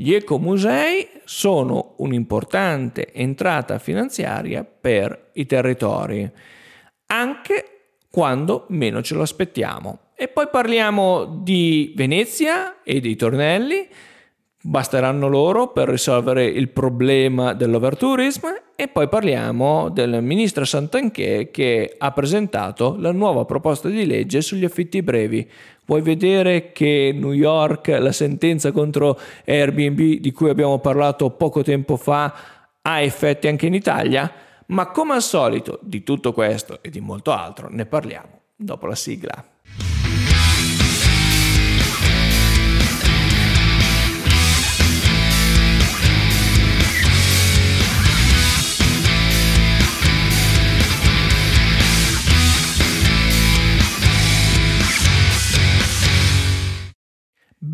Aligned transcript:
Gli 0.00 0.14
ecomusei 0.14 1.08
sono 1.24 1.94
un'importante 1.96 3.12
entrata 3.12 3.80
finanziaria 3.80 4.62
per 4.62 5.30
i 5.32 5.44
territori, 5.44 6.30
anche 7.06 7.96
quando 8.08 8.66
meno 8.68 9.02
ce 9.02 9.14
lo 9.14 9.22
aspettiamo. 9.22 10.12
E 10.14 10.28
poi 10.28 10.46
parliamo 10.52 11.24
di 11.42 11.94
Venezia 11.96 12.80
e 12.84 13.00
dei 13.00 13.16
tornelli, 13.16 13.88
basteranno 14.60 15.28
loro 15.28 15.68
per 15.68 15.88
risolvere 15.88 16.44
il 16.44 16.68
problema 16.68 17.52
dell'overtourism 17.52 18.46
e 18.74 18.88
poi 18.88 19.08
parliamo 19.08 19.88
del 19.88 20.22
ministro 20.22 20.64
Santanché 20.64 21.50
che 21.50 21.94
ha 21.96 22.12
presentato 22.12 22.96
la 22.98 23.12
nuova 23.12 23.44
proposta 23.44 23.88
di 23.88 24.06
legge 24.06 24.40
sugli 24.40 24.64
affitti 24.64 25.02
brevi. 25.02 25.48
Vuoi 25.86 26.02
vedere 26.02 26.72
che 26.72 27.14
New 27.14 27.32
York, 27.32 27.88
la 27.88 28.12
sentenza 28.12 28.72
contro 28.72 29.18
Airbnb 29.46 30.20
di 30.20 30.32
cui 30.32 30.50
abbiamo 30.50 30.78
parlato 30.80 31.30
poco 31.30 31.62
tempo 31.62 31.96
fa, 31.96 32.34
ha 32.82 33.00
effetti 33.00 33.48
anche 33.48 33.66
in 33.66 33.74
Italia? 33.74 34.30
Ma 34.66 34.88
come 34.90 35.14
al 35.14 35.22
solito 35.22 35.78
di 35.82 36.02
tutto 36.02 36.32
questo 36.32 36.82
e 36.82 36.90
di 36.90 37.00
molto 37.00 37.32
altro 37.32 37.68
ne 37.70 37.86
parliamo 37.86 38.40
dopo 38.54 38.86
la 38.86 38.94
sigla. 38.94 39.44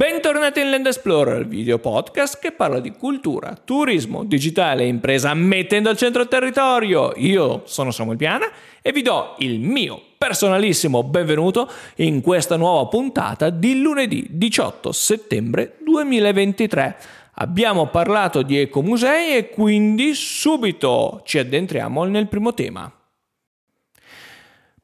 Bentornati 0.05 0.61
in 0.61 0.69
Land 0.69 0.85
Explorer, 0.85 1.41
il 1.41 1.47
video 1.47 1.79
podcast 1.79 2.39
che 2.39 2.53
parla 2.53 2.79
di 2.79 2.91
cultura, 2.91 3.59
turismo, 3.65 4.23
digitale 4.23 4.83
e 4.83 4.89
impresa 4.89 5.33
mettendo 5.33 5.89
al 5.89 5.97
centro 5.97 6.21
il 6.21 6.29
territorio. 6.29 7.15
Io 7.17 7.63
sono 7.65 7.91
Samuel 7.91 8.19
Piana 8.19 8.47
e 8.83 8.93
vi 8.93 9.01
do 9.01 9.35
il 9.39 9.61
mio 9.61 9.99
personalissimo 10.19 11.05
benvenuto 11.05 11.71
in 11.97 12.21
questa 12.21 12.57
nuova 12.57 12.87
puntata 12.87 13.49
di 13.49 13.81
lunedì 13.81 14.27
18 14.29 14.93
settembre 14.93 15.79
2023. 15.83 16.97
Abbiamo 17.37 17.87
parlato 17.87 18.43
di 18.43 18.59
ecomusei 18.59 19.35
e 19.35 19.49
quindi 19.49 20.13
subito 20.13 21.23
ci 21.25 21.39
addentriamo 21.39 22.05
nel 22.05 22.29
primo 22.29 22.53
tema. 22.53 22.93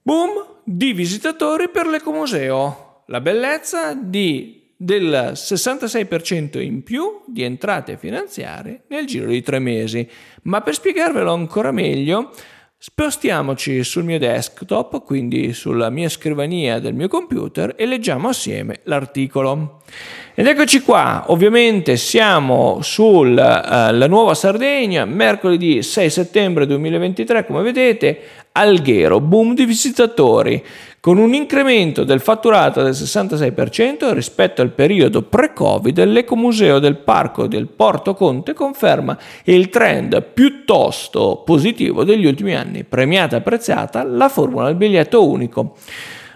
Boom 0.01 0.61
di 0.65 0.95
visitatori 0.95 1.69
per 1.69 1.87
l'ecomuseo. 1.87 3.03
La 3.09 3.21
bellezza 3.21 3.93
di 3.93 4.60
del 4.83 5.33
66% 5.35 6.59
in 6.59 6.83
più 6.83 7.21
di 7.27 7.43
entrate 7.43 7.99
finanziarie 7.99 8.85
nel 8.89 9.05
giro 9.05 9.29
di 9.29 9.43
tre 9.43 9.59
mesi. 9.59 10.09
Ma 10.45 10.63
per 10.63 10.73
spiegarvelo 10.73 11.31
ancora 11.31 11.71
meglio, 11.71 12.31
spostiamoci 12.79 13.85
sul 13.85 14.05
mio 14.05 14.19
desktop, 14.19 15.05
quindi 15.05 15.53
sulla 15.53 15.91
mia 15.91 16.09
scrivania 16.09 16.79
del 16.79 16.95
mio 16.95 17.09
computer 17.09 17.75
e 17.77 17.85
leggiamo 17.85 18.29
assieme 18.29 18.81
l'articolo. 18.85 19.83
Ed 20.35 20.47
eccoci 20.47 20.81
qua, 20.81 21.25
ovviamente 21.27 21.99
siamo 21.99 22.79
sulla 22.81 23.91
uh, 23.91 24.09
Nuova 24.09 24.33
Sardegna, 24.33 25.05
mercoledì 25.05 25.83
6 25.83 26.09
settembre 26.09 26.65
2023, 26.65 27.45
come 27.45 27.61
vedete, 27.61 28.21
Alghero, 28.53 29.21
boom 29.21 29.53
di 29.53 29.67
visitatori 29.67 30.65
con 31.01 31.17
un 31.17 31.33
incremento 31.33 32.05
del 32.05 32.21
fatturato 32.21 32.83
del 32.83 32.93
66% 32.93 34.13
rispetto 34.13 34.61
al 34.61 34.71
periodo 34.71 35.23
pre-Covid, 35.23 36.05
l'Ecomuseo 36.05 36.79
del 36.79 36.97
Parco 36.97 37.47
del 37.47 37.69
Porto 37.69 38.13
Conte 38.15 38.53
conferma 38.53 39.17
il 39.45 39.71
trend 39.71 40.23
piuttosto 40.23 41.43
positivo 41.43 42.05
degli 42.05 42.27
ultimi 42.27 42.55
anni, 42.55 42.85
premiata 42.85 43.37
e 43.37 43.39
apprezzata 43.39 44.03
la 44.03 44.29
formula 44.29 44.67
del 44.67 44.75
biglietto 44.75 45.27
unico. 45.27 45.75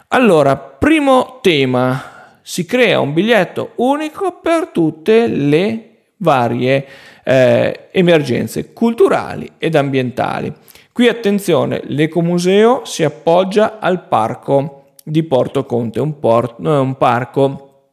Allora, 0.08 0.56
primo 0.56 1.40
tema, 1.42 2.38
si 2.40 2.64
crea 2.64 3.00
un 3.00 3.12
biglietto 3.12 3.72
unico 3.76 4.40
per 4.40 4.68
tutte 4.68 5.26
le 5.26 5.90
varie 6.18 6.86
eh, 7.22 7.88
emergenze 7.92 8.72
culturali 8.72 9.50
ed 9.58 9.74
ambientali. 9.74 10.50
Qui 10.94 11.08
attenzione, 11.08 11.82
l'ecomuseo 11.86 12.82
si 12.84 13.02
appoggia 13.02 13.80
al 13.80 14.06
parco 14.06 14.92
di 15.02 15.24
Porto 15.24 15.66
Conte, 15.66 15.98
un, 15.98 16.20
port, 16.20 16.60
un 16.60 16.94
parco 16.96 17.88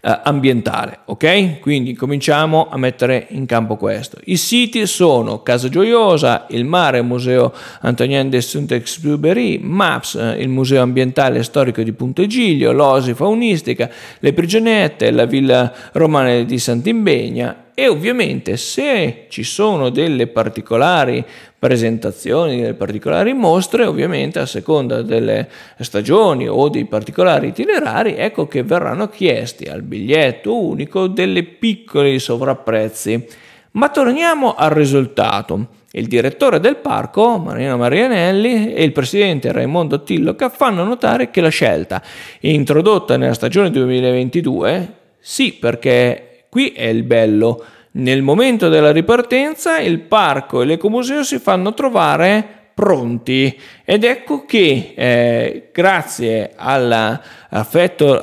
eh, 0.00 0.20
ambientale, 0.22 1.00
ok? 1.04 1.60
Quindi 1.60 1.92
cominciamo 1.92 2.68
a 2.70 2.78
mettere 2.78 3.26
in 3.28 3.44
campo 3.44 3.76
questo. 3.76 4.16
I 4.24 4.38
siti 4.38 4.86
sono 4.86 5.42
Casa 5.42 5.68
Gioiosa, 5.68 6.46
il 6.48 6.64
Mare, 6.64 7.02
Museo 7.02 7.52
Antonien 7.82 8.30
de 8.30 8.40
Saint-Exupéry, 8.40 9.58
MAPS, 9.58 10.14
eh, 10.14 10.40
il 10.40 10.48
Museo 10.48 10.80
Ambientale 10.80 11.40
e 11.40 11.42
Storico 11.42 11.82
di 11.82 11.92
Puntegiglio, 11.92 12.72
l'Osi 12.72 13.12
Faunistica, 13.12 13.90
le 14.20 14.32
Prigionette, 14.32 15.10
la 15.10 15.26
Villa 15.26 15.70
Romana 15.92 16.40
di 16.40 16.58
Sant'Imbegna 16.58 17.63
e 17.74 17.88
ovviamente 17.88 18.56
se 18.56 19.26
ci 19.28 19.42
sono 19.42 19.90
delle 19.90 20.28
particolari 20.28 21.24
presentazioni, 21.58 22.60
delle 22.60 22.74
particolari 22.74 23.32
mostre, 23.32 23.84
ovviamente 23.84 24.38
a 24.38 24.46
seconda 24.46 25.02
delle 25.02 25.48
stagioni 25.80 26.48
o 26.48 26.68
dei 26.68 26.84
particolari 26.84 27.48
itinerari, 27.48 28.14
ecco 28.14 28.46
che 28.46 28.62
verranno 28.62 29.08
chiesti 29.08 29.64
al 29.64 29.82
biglietto 29.82 30.56
unico 30.56 31.08
delle 31.08 31.42
piccoli 31.42 32.20
sovrapprezzi. 32.20 33.26
Ma 33.72 33.88
torniamo 33.88 34.54
al 34.54 34.70
risultato. 34.70 35.66
Il 35.92 36.06
direttore 36.06 36.60
del 36.60 36.76
parco, 36.76 37.38
Marino 37.38 37.76
Marianelli, 37.76 38.72
e 38.72 38.84
il 38.84 38.92
presidente 38.92 39.50
Raimondo 39.50 40.02
Tilloca 40.02 40.48
fanno 40.48 40.84
notare 40.84 41.30
che 41.30 41.40
la 41.40 41.48
scelta, 41.48 42.02
introdotta 42.40 43.16
nella 43.16 43.34
stagione 43.34 43.70
2022, 43.70 44.92
sì 45.18 45.54
perché 45.54 46.33
Qui 46.54 46.68
è 46.68 46.84
il 46.84 47.02
bello. 47.02 47.64
Nel 47.94 48.22
momento 48.22 48.68
della 48.68 48.92
ripartenza 48.92 49.80
il 49.80 49.98
parco 49.98 50.62
e 50.62 50.64
l'ecomuseo 50.66 51.24
si 51.24 51.40
fanno 51.40 51.74
trovare 51.74 52.68
pronti 52.72 53.58
ed 53.84 54.04
ecco 54.04 54.44
che 54.44 54.92
eh, 54.94 55.70
grazie 55.72 56.52
all'effetto 56.54 58.20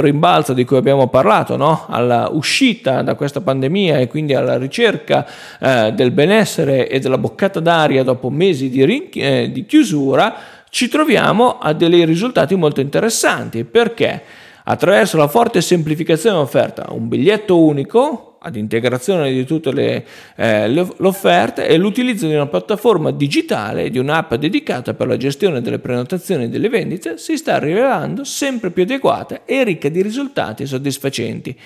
rimbalzo 0.00 0.54
di 0.54 0.64
cui 0.64 0.78
abbiamo 0.78 1.08
parlato, 1.08 1.58
no? 1.58 1.84
alla 1.90 2.30
uscita 2.32 3.02
da 3.02 3.14
questa 3.14 3.42
pandemia 3.42 3.98
e 3.98 4.08
quindi 4.08 4.32
alla 4.32 4.56
ricerca 4.56 5.26
eh, 5.60 5.92
del 5.92 6.12
benessere 6.12 6.88
e 6.88 6.98
della 6.98 7.18
boccata 7.18 7.60
d'aria 7.60 8.02
dopo 8.02 8.30
mesi 8.30 8.70
di, 8.70 8.86
rin- 8.86 9.10
eh, 9.12 9.52
di 9.52 9.66
chiusura, 9.66 10.34
ci 10.70 10.88
troviamo 10.88 11.58
a 11.58 11.74
dei 11.74 12.06
risultati 12.06 12.54
molto 12.54 12.80
interessanti 12.80 13.64
perché 13.64 14.44
attraverso 14.68 15.16
la 15.16 15.28
forte 15.28 15.60
semplificazione 15.60 16.38
offerta, 16.38 16.86
un 16.90 17.08
biglietto 17.08 17.58
unico 17.58 18.38
ad 18.40 18.56
integrazione 18.56 19.32
di 19.32 19.44
tutte 19.44 19.72
le, 19.72 20.04
eh, 20.36 20.68
le, 20.68 20.86
offerte 21.00 21.66
e 21.66 21.76
l'utilizzo 21.76 22.26
di 22.26 22.34
una 22.34 22.46
piattaforma 22.46 23.10
digitale 23.10 23.84
e 23.84 23.90
di 23.90 23.98
un'app 23.98 24.34
dedicata 24.34 24.94
per 24.94 25.06
la 25.06 25.16
gestione 25.16 25.60
delle 25.60 25.78
prenotazioni 25.78 26.44
e 26.44 26.48
delle 26.48 26.68
vendite 26.68 27.16
si 27.18 27.36
sta 27.36 27.58
rivelando 27.58 28.24
sempre 28.24 28.70
più 28.70 28.82
adeguata 28.82 29.44
e 29.44 29.64
ricca 29.64 29.88
di 29.88 30.02
risultati 30.02 30.66
soddisfacenti. 30.66 31.58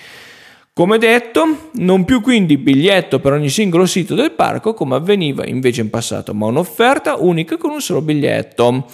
Come 0.73 0.99
detto, 0.99 1.71
non 1.73 2.05
più 2.05 2.21
quindi 2.21 2.57
biglietto 2.57 3.19
per 3.19 3.33
ogni 3.33 3.49
singolo 3.49 3.87
sito 3.87 4.15
del 4.15 4.33
parco 4.33 4.73
come 4.73 4.95
avveniva 4.95 5.45
invece 5.47 5.81
in 5.81 5.91
passato, 5.91 6.33
ma 6.33 6.47
un'offerta 6.47 7.17
unica 7.17 7.57
con 7.57 7.71
un 7.71 7.81
solo 7.81 8.01
biglietto. 8.01 8.87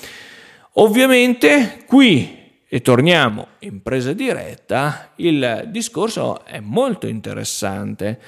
Ovviamente 0.74 1.84
qui 1.86 2.44
e 2.68 2.82
torniamo 2.82 3.48
in 3.60 3.80
presa 3.80 4.12
diretta, 4.12 5.12
il 5.16 5.68
discorso 5.68 6.44
è 6.44 6.58
molto 6.60 7.06
interessante. 7.06 8.18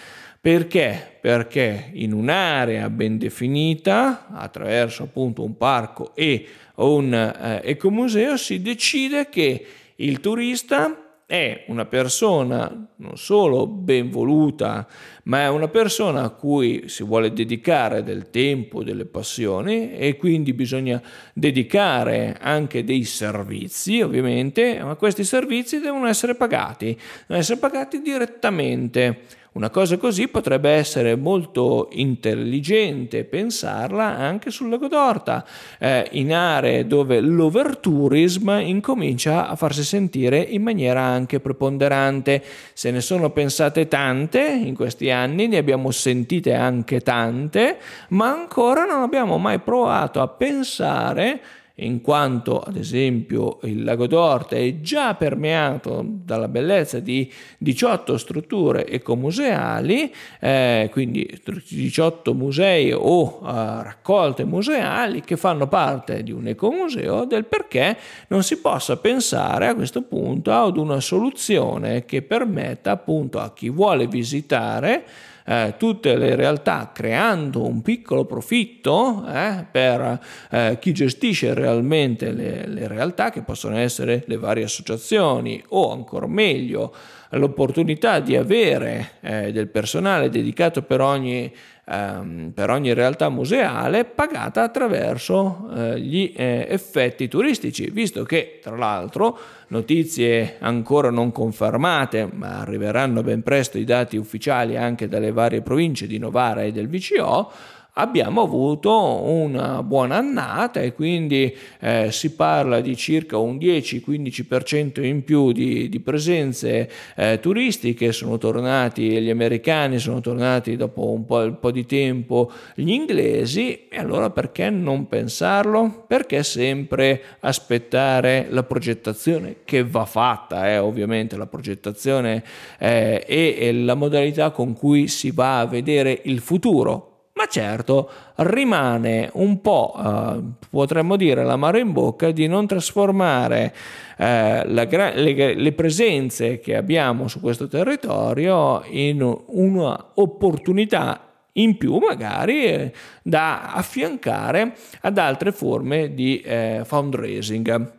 Perché? 0.40 1.19
Perché 1.20 1.90
in 1.94 2.12
un'area 2.12 2.88
ben 2.88 3.19
definita, 3.19 4.29
attraverso 4.31 5.02
appunto 5.02 5.43
un 5.43 5.56
parco 5.56 6.14
e 6.14 6.46
un 6.76 7.12
eh, 7.12 7.61
ecomuseo, 7.64 8.37
si 8.37 8.62
decide 8.62 9.29
che 9.29 9.67
il 9.96 10.20
turista 10.20 11.23
è 11.26 11.64
una 11.67 11.85
persona 11.85 12.88
non 12.96 13.19
solo 13.19 13.67
ben 13.67 14.11
voluta, 14.11 14.87
ma 15.28 15.42
è 15.42 15.48
una 15.48 15.69
persona 15.69 16.22
a 16.22 16.30
cui 16.30 16.84
si 16.86 17.04
vuole 17.04 17.32
dedicare 17.32 18.02
del 18.02 18.30
tempo, 18.30 18.82
delle 18.82 19.04
passioni 19.04 19.92
e 19.94 20.16
quindi 20.16 20.52
bisogna 20.52 21.00
dedicare 21.34 22.36
anche 22.40 22.82
dei 22.82 23.04
servizi, 23.04 24.00
ovviamente, 24.00 24.82
ma 24.82 24.94
questi 24.96 25.25
servizi 25.25 25.80
devono 25.80 26.06
essere 26.06 26.34
pagati, 26.34 26.96
devono 27.26 27.40
essere 27.40 27.58
pagati 27.58 28.00
direttamente. 28.00 29.36
Una 29.58 29.70
cosa 29.70 29.96
così 29.96 30.28
potrebbe 30.28 30.70
essere 30.70 31.16
molto 31.16 31.88
intelligente 31.90 33.25
pensarla 33.25 34.04
anche 34.04 34.50
sul 34.50 34.69
lago 34.69 34.86
d'Orta, 34.86 35.44
eh, 35.80 36.06
in 36.12 36.32
aree 36.32 36.86
dove 36.86 37.19
l'overtourism 37.19 38.50
incomincia 38.62 39.48
a 39.48 39.56
farsi 39.56 39.82
sentire 39.82 40.38
in 40.38 40.62
maniera 40.62 41.02
anche 41.02 41.40
preponderante. 41.40 42.40
Se 42.72 42.92
ne 42.92 43.00
sono 43.00 43.30
pensate 43.30 43.88
tante 43.88 44.46
in 44.46 44.76
questi 44.76 45.10
anni, 45.10 45.16
ne 45.26 45.56
abbiamo 45.56 45.91
sentite 45.91 46.55
anche 46.55 47.00
tante, 47.00 47.79
ma 48.11 48.31
ancora 48.31 48.85
non 48.85 49.03
abbiamo 49.03 49.38
mai 49.38 49.59
provato 49.59 50.20
a 50.20 50.29
pensare 50.29 51.41
in 51.80 52.00
quanto 52.00 52.60
ad 52.60 52.76
esempio 52.76 53.58
il 53.62 53.84
lago 53.84 54.06
d'Orta 54.06 54.56
è 54.56 54.80
già 54.80 55.14
permeato 55.14 56.04
dalla 56.04 56.48
bellezza 56.48 56.98
di 56.98 57.30
18 57.58 58.16
strutture 58.19 58.86
ecomuseali, 58.86 60.12
eh, 60.40 60.88
quindi 60.90 61.40
18 61.69 62.34
musei 62.34 62.92
o 62.92 63.38
uh, 63.40 63.44
raccolte 63.44 64.44
museali 64.44 65.20
che 65.20 65.36
fanno 65.36 65.69
parte 65.69 66.22
di 66.22 66.32
un 66.32 66.48
ecomuseo, 66.48 67.25
del 67.25 67.44
perché 67.44 67.96
non 68.28 68.42
si 68.42 68.58
possa 68.58 68.96
pensare 68.96 69.69
a 69.69 69.75
questo 69.75 70.02
punto 70.02 70.52
ad 70.52 70.76
una 70.76 71.00
soluzione 71.00 72.04
che 72.04 72.22
permetta 72.22 72.90
appunto 72.90 73.38
a 73.38 73.52
chi 73.52 73.69
vuole 73.69 74.06
visitare 74.06 75.04
eh, 75.49 75.75
tutte 75.79 76.15
le 76.17 76.37
realtà 76.37 76.91
creando 76.93 77.67
un 77.67 77.81
piccolo 77.81 78.27
profitto 78.27 79.25
eh, 79.27 79.65
per 79.71 80.21
eh, 80.50 80.77
chi 80.79 80.93
gestisce 80.93 81.55
realmente 81.55 82.33
le, 82.33 82.67
le 82.67 82.87
realtà 82.87 83.31
che 83.31 83.41
possono 83.41 83.79
essere 83.79 84.25
le 84.27 84.37
varie 84.37 84.65
associazioni 84.65 85.62
o 85.69 85.91
ancora 85.91 86.27
meglio 86.27 86.95
l'opportunità 87.31 88.21
di 88.21 88.37
avere 88.37 89.12
eh, 89.21 89.53
del 89.53 89.69
personale 89.69 90.29
dedicato 90.29 90.83
per 90.83 91.00
ogni 91.00 91.50
ehm, 91.88 92.52
per 92.55 92.70
ogni 92.70 92.93
realtà 92.93 93.29
museale 93.29 94.05
pagata 94.05 94.62
attraverso 94.62 95.69
eh, 95.75 96.00
gli 96.00 96.32
eh, 96.37 96.67
effetti 96.69 97.29
turistici, 97.29 97.90
visto 97.90 98.25
che 98.25 98.58
tra 98.62 98.76
l'altro 98.76 99.38
notizie 99.69 100.56
ancora 100.61 101.11
non 101.11 101.32
confermate, 101.32 102.29
ma 102.32 102.61
arriveranno 102.61 103.23
ben 103.23 103.43
presto 103.43 103.79
i 103.79 103.85
dati 103.85 104.17
ufficiali 104.17 104.76
anche 104.76 105.08
dalle 105.08 105.32
varie 105.32 105.62
province 105.62 106.06
di 106.06 106.19
Novara 106.19 106.62
e 106.62 106.73
del 106.73 106.88
VCO, 106.88 107.50
abbiamo 107.99 108.43
avuto 108.43 109.23
una 109.25 109.83
buona 109.83 110.17
annata 110.17 110.81
e 110.81 110.93
quindi 110.93 111.55
eh, 111.81 112.11
si 112.12 112.33
parla 112.35 112.81
di 112.81 112.97
circa 112.97 113.39
un 113.39 113.56
10-15% 113.56 115.05
in 115.05 115.25
più 115.25 115.50
di, 115.53 115.89
di 115.89 116.00
presenze 116.00 116.89
eh, 117.17 117.39
turistiche, 117.41 118.12
sono 118.12 118.39
tornati 118.39 119.21
gli 119.21 119.31
americani, 119.31 119.99
sono 119.99 120.21
tornati 120.21 120.77
dopo 120.77 121.11
un 121.11 121.25
po', 121.25 121.39
un 121.39 121.59
po', 121.59 121.73
di 121.73 121.87
tempo 121.87 122.50
gli 122.75 122.91
inglesi 122.91 123.89
e 123.89 123.99
allora 123.99 124.31
perché 124.31 124.71
non 124.71 125.09
pensarlo? 125.09 126.05
Perché 126.06 126.45
sempre 126.45 127.21
aspettare 127.41 128.47
la 128.50 128.62
progettazione 128.62 129.56
che 129.65 129.83
va 129.83 130.05
fatta, 130.05 130.69
eh, 130.69 130.79
ovviamente 130.79 131.37
la 131.37 131.47
progettazione 131.47 132.45
eh, 132.79 133.25
e 133.27 133.73
la 133.73 133.95
modalità 133.95 134.50
con 134.50 134.73
cui 134.73 135.09
si 135.09 135.33
va 135.33 135.59
a 135.59 135.67
vedere 135.67 136.21
il 136.25 136.39
futuro 136.39 137.09
ma 137.38 137.46
certo 137.46 138.11
rimane 138.38 139.31
un 139.35 139.61
po', 139.61 139.94
eh, 139.96 140.40
potremmo 140.69 141.14
dire, 141.14 141.44
l'amaro 141.44 141.79
in 141.79 141.93
bocca 141.93 142.32
di 142.32 142.49
non 142.49 142.67
trasformare 142.67 143.73
eh, 144.17 144.87
gra- 144.88 145.14
le, 145.14 145.55
le, 145.55 145.73
presenze 145.73 146.58
che 146.58 146.75
abbiamo 146.75 147.29
su 147.29 147.38
questo 147.40 147.69
territorio 147.69 148.82
in 148.88 149.23
un'opportunità 149.23 151.20
in 151.52 151.76
più 151.76 151.99
magari 151.99 152.64
eh, 152.64 152.93
da 153.23 153.73
affiancare 153.73 154.75
ad 155.02 155.17
altre 155.17 155.52
forme 155.52 156.14
di 156.14 156.40
eh, 156.40 156.82
fundraising. 156.85 157.98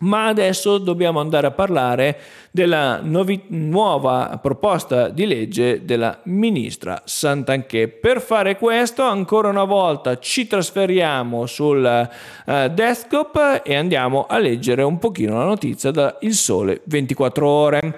Ma 0.00 0.26
adesso 0.26 0.78
dobbiamo 0.78 1.20
andare 1.20 1.46
a 1.46 1.52
parlare 1.52 2.18
della 2.50 3.00
novi- 3.00 3.44
nuova 3.48 4.38
proposta 4.42 5.08
di 5.08 5.24
legge 5.24 5.84
della 5.84 6.18
ministra 6.24 7.02
Santanché. 7.04 7.88
Per 7.88 8.20
fare 8.20 8.56
questo, 8.56 9.02
ancora 9.02 9.48
una 9.48 9.64
volta 9.64 10.18
ci 10.18 10.46
trasferiamo 10.48 11.46
sul 11.46 12.08
uh, 12.44 12.68
desktop 12.68 13.62
e 13.64 13.76
andiamo 13.76 14.26
a 14.28 14.38
leggere 14.38 14.82
un 14.82 14.98
pochino 14.98 15.38
la 15.38 15.44
notizia 15.44 15.90
da 15.92 16.16
Il 16.20 16.34
Sole 16.34 16.80
24 16.84 17.48
Ore. 17.48 17.94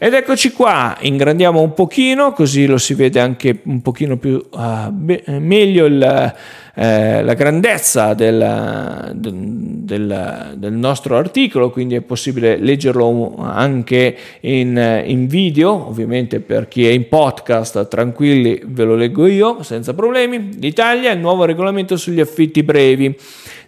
Ed 0.00 0.14
eccoci 0.14 0.52
qua, 0.52 0.96
ingrandiamo 1.00 1.60
un 1.60 1.74
pochino, 1.74 2.32
così 2.32 2.66
lo 2.66 2.78
si 2.78 2.94
vede 2.94 3.18
anche 3.18 3.62
un 3.64 3.82
pochino 3.82 4.16
più 4.16 4.34
uh, 4.48 4.90
be- 4.92 5.24
meglio 5.26 5.86
il 5.86 6.34
eh, 6.80 7.24
la 7.24 7.34
grandezza 7.34 8.14
del, 8.14 9.10
del, 9.12 10.54
del, 10.54 10.72
nostro 10.72 11.16
articolo, 11.16 11.70
quindi 11.70 11.96
è 11.96 12.02
possibile 12.02 12.56
leggerlo 12.56 13.34
anche 13.38 14.16
in, 14.42 15.02
in 15.04 15.26
video, 15.26 15.88
ovviamente 15.88 16.38
per 16.38 16.68
chi 16.68 16.86
è 16.86 16.90
in 16.90 17.08
podcast 17.08 17.88
tranquilli 17.88 18.62
ve 18.64 18.84
lo 18.84 18.94
leggo 18.94 19.26
io 19.26 19.64
senza 19.64 19.92
problemi. 19.92 20.50
L'Italia, 20.60 21.10
il 21.10 21.18
nuovo 21.18 21.44
regolamento 21.44 21.96
sugli 21.96 22.20
affitti 22.20 22.62
brevi. 22.62 23.16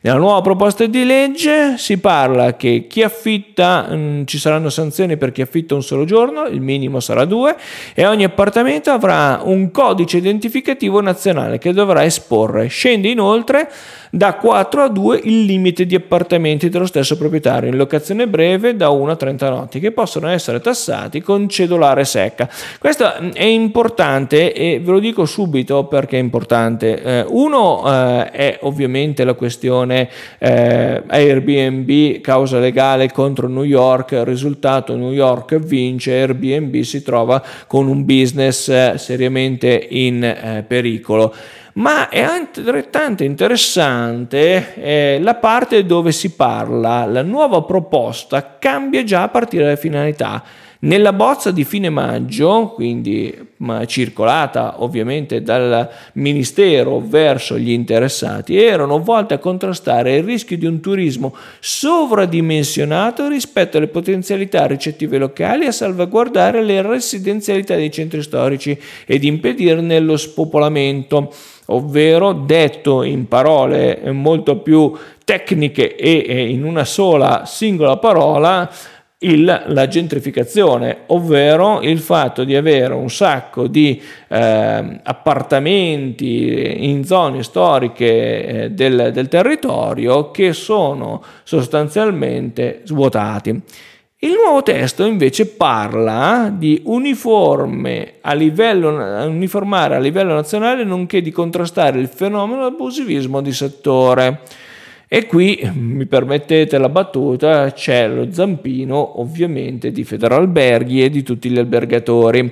Nella 0.03 0.17
nuova 0.17 0.41
proposta 0.41 0.87
di 0.87 1.05
legge 1.05 1.77
si 1.77 1.99
parla 1.99 2.57
che 2.57 2.87
chi 2.89 3.03
affitta, 3.03 3.87
mh, 3.91 3.95
mm, 3.95 4.25
ci 4.25 4.39
saranno 4.39 4.71
sanzioni 4.71 5.19
per 5.19 5.31
chi 5.31 5.43
affitta 5.43 5.75
un 5.75 5.83
solo 5.83 6.07
giorno, 6.07 6.47
il 6.47 6.63
minimo 6.63 7.01
sarà 7.01 7.27
due, 7.27 7.55
e 7.93 8.07
ogni 8.07 8.25
appartamento 8.25 8.91
avrà 8.91 9.43
un 9.45 9.71
codice 9.71 10.17
identificativo 10.17 11.03
nazionale 11.03 11.59
che 11.59 11.75
dovrà 11.75 12.03
esporre. 12.03 12.69
Scende 12.69 13.09
inoltre 13.09 13.71
da 14.11 14.37
4 14.37 14.83
a 14.85 14.89
2 14.89 15.21
il 15.25 15.45
limite 15.45 15.85
di 15.85 15.95
appartamenti 15.95 16.71
dello 16.71 16.87
stesso 16.87 17.19
proprietario 17.19 17.69
in 17.69 17.77
locazione 17.77 18.27
breve 18.27 18.77
da 18.77 18.89
1 18.89 19.13
a 19.13 19.17
30 19.17 19.51
notti 19.51 19.81
che 19.81 19.93
possono 19.93 20.29
essere 20.29 20.61
tassati 20.61 21.21
con 21.21 21.47
cedolare 21.47 22.07
secca. 22.07 22.49
Questo 22.79 23.05
mm, 23.21 23.33
è 23.33 23.45
importante 23.45 24.55
e 24.55 24.81
ve 24.83 24.93
lo 24.93 24.99
dico 24.99 25.27
subito 25.27 25.85
perché 25.85 26.17
è 26.17 26.21
importante. 26.21 27.03
Eh, 27.03 27.25
uno 27.29 27.85
eh, 27.87 28.31
è 28.31 28.59
ovviamente 28.63 29.25
la 29.25 29.35
questione 29.35 29.89
eh, 29.91 31.03
Airbnb 31.07 32.21
causa 32.21 32.59
legale 32.59 33.11
contro 33.11 33.49
New 33.49 33.65
York, 33.65 34.21
risultato 34.25 34.97
New 34.97 35.13
York 35.13 35.59
vince, 35.59 36.13
Airbnb 36.13 36.81
si 36.81 37.03
trova 37.03 37.43
con 37.67 37.89
un 37.89 38.05
business 38.05 38.69
eh, 38.69 38.95
seriamente 38.97 39.87
in 39.91 40.23
eh, 40.23 40.65
pericolo 40.67 41.35
ma 41.73 42.09
è 42.09 42.21
altrettanto 42.21 43.23
interessante 43.23 44.75
eh, 44.75 45.19
la 45.21 45.35
parte 45.37 45.85
dove 45.85 46.13
si 46.13 46.31
parla, 46.31 47.05
la 47.07 47.23
nuova 47.23 47.63
proposta 47.63 48.57
cambia 48.59 49.05
già 49.05 49.23
a 49.23 49.29
partire 49.29 49.65
dalle 49.65 49.77
finalità. 49.77 50.43
Nella 50.83 51.13
bozza 51.13 51.51
di 51.51 51.65
fine 51.65 51.91
maggio, 51.91 52.69
quindi 52.75 53.49
circolata 53.85 54.83
ovviamente 54.83 55.43
dal 55.43 55.87
Ministero 56.15 57.01
verso 57.01 57.59
gli 57.59 57.71
interessati, 57.71 58.57
erano 58.57 58.99
volte 59.03 59.35
a 59.35 59.39
contrastare 59.39 60.17
il 60.17 60.23
rischio 60.23 60.57
di 60.57 60.65
un 60.65 60.81
turismo 60.81 61.37
sovradimensionato 61.59 63.29
rispetto 63.29 63.77
alle 63.77 63.89
potenzialità 63.89 64.65
ricettive 64.65 65.19
locali 65.19 65.67
a 65.67 65.73
salvaguardare 65.73 66.63
le 66.63 66.81
residenzialità 66.81 67.75
dei 67.75 67.91
centri 67.91 68.23
storici 68.23 68.81
ed 69.05 69.23
impedirne 69.25 70.01
lo 70.01 70.17
spopolamento 70.17 71.31
ovvero 71.67 72.33
detto 72.33 73.03
in 73.03 73.29
parole 73.29 74.01
molto 74.13 74.61
più 74.61 74.97
tecniche 75.25 75.95
e 75.95 76.49
in 76.49 76.65
una 76.65 76.85
sola 76.85 77.45
singola 77.45 77.99
parola, 77.99 78.69
il, 79.23 79.65
la 79.67 79.89
gentrificazione, 79.89 81.03
ovvero 81.07 81.81
il 81.83 81.99
fatto 81.99 82.45
di 82.45 82.57
avere 82.57 82.95
un 82.95 83.11
sacco 83.11 83.67
di 83.67 84.01
eh, 84.29 85.01
appartamenti 85.03 86.87
in 86.89 87.05
zone 87.05 87.43
storiche 87.43 88.47
eh, 88.47 88.71
del, 88.71 89.11
del 89.13 89.29
territorio 89.29 90.31
che 90.31 90.53
sono 90.53 91.23
sostanzialmente 91.43 92.81
svuotati. 92.85 93.63
Il 94.23 94.33
nuovo 94.33 94.63
testo 94.63 95.05
invece 95.07 95.47
parla 95.47 96.53
di 96.55 96.83
uniforme 96.85 98.17
a 98.21 98.35
livello, 98.35 98.91
uniformare 99.27 99.97
a 99.97 99.99
livello 99.99 100.35
nazionale 100.35 100.85
nonché 100.85 101.23
di 101.23 101.31
contrastare 101.31 101.99
il 101.99 102.09
fenomeno 102.09 102.65
dell'abusivismo 102.65 103.41
di 103.41 103.53
settore. 103.53 104.41
E 105.13 105.27
qui, 105.27 105.69
mi 105.75 106.07
permettete 106.07 106.79
la 106.79 106.89
battuta, 106.89 107.73
c'è 107.73 108.07
lo 108.07 108.31
zampino 108.31 109.21
ovviamente 109.21 109.91
di 109.91 110.05
Federalberghi 110.05 111.03
e 111.03 111.11
di 111.11 111.25
tutti 111.25 111.51
gli 111.51 111.59
albergatori. 111.59 112.49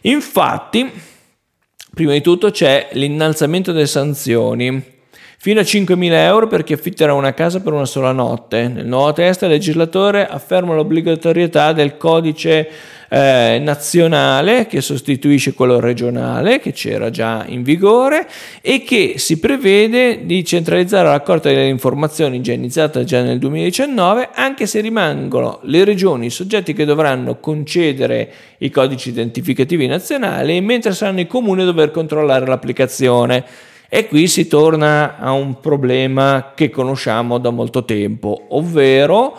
Infatti, 0.00 0.90
prima 1.92 2.12
di 2.12 2.22
tutto 2.22 2.50
c'è 2.50 2.88
l'innalzamento 2.92 3.72
delle 3.72 3.84
sanzioni 3.84 4.82
fino 5.42 5.58
a 5.58 5.64
5.000 5.64 6.12
euro 6.12 6.46
per 6.46 6.62
chi 6.62 6.72
affitterà 6.72 7.14
una 7.14 7.34
casa 7.34 7.60
per 7.60 7.72
una 7.72 7.84
sola 7.84 8.12
notte. 8.12 8.68
Nel 8.68 8.86
nuovo 8.86 9.12
testo 9.12 9.46
il 9.46 9.50
legislatore 9.50 10.24
afferma 10.24 10.72
l'obbligatorietà 10.72 11.72
del 11.72 11.96
codice 11.96 12.70
eh, 13.08 13.58
nazionale 13.60 14.68
che 14.68 14.80
sostituisce 14.80 15.52
quello 15.52 15.80
regionale 15.80 16.60
che 16.60 16.70
c'era 16.70 17.10
già 17.10 17.44
in 17.48 17.64
vigore 17.64 18.28
e 18.60 18.84
che 18.84 19.14
si 19.16 19.40
prevede 19.40 20.24
di 20.26 20.44
centralizzare 20.44 21.06
la 21.06 21.14
raccolta 21.14 21.48
delle 21.48 21.66
informazioni 21.66 22.40
già 22.40 22.52
iniziata 22.52 23.02
già 23.02 23.20
nel 23.20 23.40
2019 23.40 24.28
anche 24.32 24.68
se 24.68 24.78
rimangono 24.80 25.58
le 25.64 25.82
regioni 25.82 26.26
i 26.26 26.30
soggetti 26.30 26.72
che 26.72 26.84
dovranno 26.84 27.40
concedere 27.40 28.32
i 28.58 28.70
codici 28.70 29.08
identificativi 29.08 29.88
nazionali 29.88 30.60
mentre 30.60 30.92
saranno 30.92 31.18
i 31.18 31.26
comuni 31.26 31.62
a 31.62 31.64
dover 31.64 31.90
controllare 31.90 32.46
l'applicazione. 32.46 33.70
E 33.94 34.08
qui 34.08 34.26
si 34.26 34.46
torna 34.46 35.18
a 35.18 35.32
un 35.32 35.60
problema 35.60 36.52
che 36.54 36.70
conosciamo 36.70 37.36
da 37.36 37.50
molto 37.50 37.84
tempo, 37.84 38.46
ovvero 38.48 39.36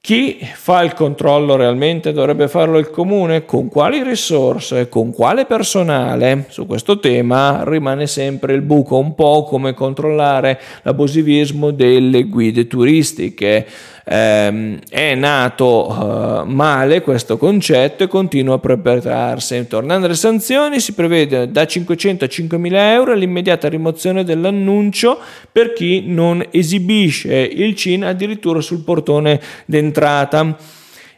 chi 0.00 0.38
fa 0.40 0.82
il 0.82 0.94
controllo 0.94 1.54
realmente 1.54 2.12
dovrebbe 2.12 2.48
farlo 2.48 2.78
il 2.78 2.88
comune? 2.88 3.44
Con 3.44 3.68
quali 3.68 4.02
risorse? 4.02 4.88
Con 4.88 5.12
quale 5.12 5.44
personale? 5.44 6.46
Su 6.48 6.64
questo 6.64 6.98
tema 6.98 7.62
rimane 7.66 8.06
sempre 8.06 8.54
il 8.54 8.62
buco, 8.62 8.96
un 8.96 9.14
po' 9.14 9.42
come 9.42 9.74
controllare 9.74 10.58
l'abusivismo 10.84 11.72
delle 11.72 12.22
guide 12.22 12.66
turistiche 12.66 13.66
eh, 14.08 14.78
è 14.88 15.14
nato 15.16 15.88
eh, 15.88 16.44
male 16.44 17.00
questo 17.00 17.36
concetto 17.36 18.04
e 18.04 18.06
continua 18.06 18.54
a 18.54 18.58
perpetrarsi. 18.58 19.66
Tornando 19.66 20.06
alle 20.06 20.14
sanzioni, 20.14 20.78
si 20.78 20.92
prevede 20.92 21.50
da 21.50 21.66
500 21.66 22.24
a 22.24 22.28
5.000 22.28 22.72
euro 22.72 23.14
l'immediata 23.14 23.68
rimozione 23.68 24.22
dell'annuncio 24.22 25.18
per 25.50 25.72
chi 25.72 26.04
non 26.06 26.44
esibisce 26.52 27.34
il 27.34 27.74
CIN 27.74 28.04
addirittura 28.04 28.60
sul 28.60 28.84
portone 28.84 29.40
d'entrata. 29.64 30.56